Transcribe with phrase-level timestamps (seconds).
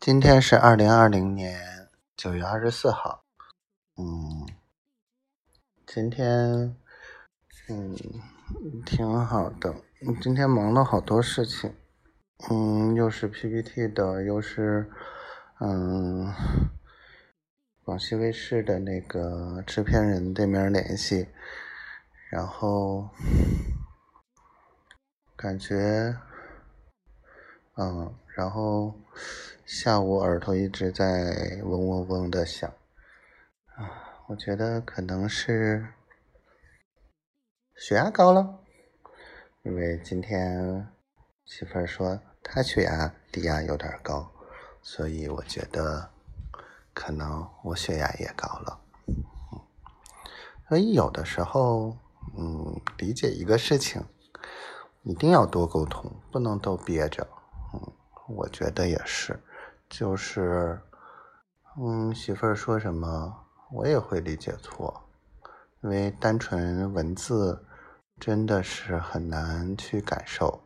[0.00, 1.60] 今天是二零二零年
[2.16, 3.22] 九月二十四号。
[3.98, 4.48] 嗯，
[5.86, 6.74] 今天
[7.68, 7.94] 嗯
[8.86, 9.74] 挺好的。
[10.22, 11.76] 今天忙了好多事情。
[12.48, 14.90] 嗯，又是 PPT 的，又是
[15.58, 16.32] 嗯
[17.84, 21.28] 广西卫视的那个制片人对面联系，
[22.30, 23.10] 然后
[25.36, 26.16] 感觉。
[27.76, 28.94] 嗯，然后
[29.66, 32.72] 下午耳朵一直在嗡嗡嗡的响，
[33.76, 35.86] 啊，我觉得可能是
[37.76, 38.60] 血压高了，
[39.62, 40.88] 因为今天
[41.44, 44.32] 媳妇儿说她血压低压有点高，
[44.80, 46.08] 所以我觉得
[46.94, 48.80] 可能我血压也高了，
[50.66, 51.94] 所以有的时候，
[52.38, 54.02] 嗯，理解一个事情
[55.02, 57.28] 一定要多沟通，不能都憋着。
[58.36, 59.38] 我觉得也是，
[59.88, 60.80] 就是，
[61.76, 63.36] 嗯，媳妇儿说什么，
[63.72, 65.02] 我也会理解错，
[65.82, 67.64] 因为单纯文字
[68.18, 70.60] 真的是很难去感受。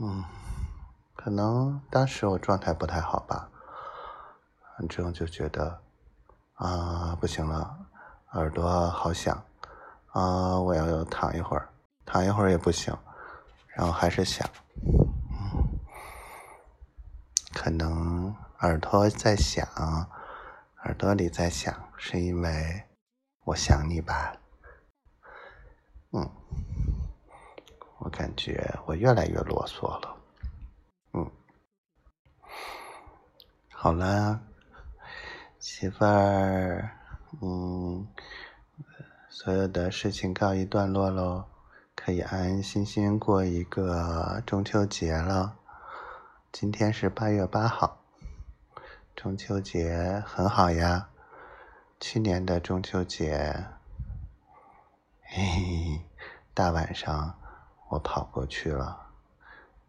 [0.00, 0.24] 嗯，
[1.14, 3.48] 可能当时我状态不太好吧，
[4.76, 5.80] 反正就觉得
[6.54, 7.76] 啊，不行了，
[8.32, 9.42] 耳朵好响，
[10.12, 11.68] 啊，我要躺一会儿，
[12.04, 12.96] 躺一会儿也不行，
[13.68, 14.48] 然后还是响。
[17.64, 19.66] 可能耳朵在响，
[20.82, 22.84] 耳朵里在响，是因为
[23.44, 24.36] 我想你吧。
[26.12, 26.30] 嗯，
[28.00, 30.14] 我感觉我越来越啰嗦了。
[31.14, 31.30] 嗯，
[33.72, 34.42] 好了，
[35.58, 36.90] 媳妇儿，
[37.40, 38.06] 嗯，
[39.30, 41.46] 所有的事情告一段落喽，
[41.96, 45.56] 可以安安心心过一个中秋节了。
[46.54, 47.98] 今天是八月八号，
[49.16, 51.08] 中秋节很好呀。
[51.98, 53.66] 去年的中秋节，
[55.22, 56.00] 嘿嘿，
[56.54, 57.36] 大晚上
[57.88, 59.10] 我跑过去了。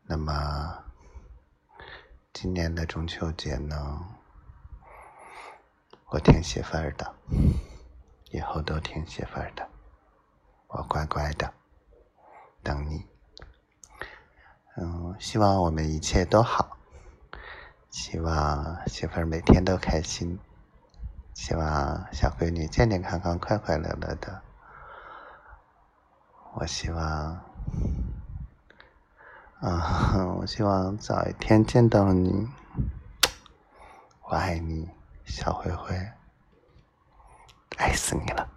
[0.06, 0.84] 那么，
[2.34, 4.04] 今年的中秋节呢，
[6.08, 7.14] 我听媳妇儿的，
[8.31, 9.70] 以后都听媳妇儿的，
[10.70, 11.54] 我乖乖的
[12.64, 13.06] 等你。
[14.78, 16.78] 嗯，希望我们一切都好，
[17.90, 20.40] 希望媳妇儿每天都开心，
[21.34, 24.42] 希望小闺女健健康康、快快乐乐的。
[26.56, 27.04] 我希望，
[29.62, 32.48] 啊， 我希望早一天见到你。
[34.24, 34.90] 我爱你，
[35.24, 35.96] 小灰灰，
[37.78, 38.50] 爱死你了。